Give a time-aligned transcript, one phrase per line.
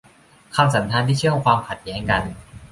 [0.55, 2.23] คำสันธานที่เชื่อมความข้ดแย้งกัน